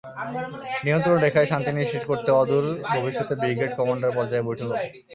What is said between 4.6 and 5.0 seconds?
হবে।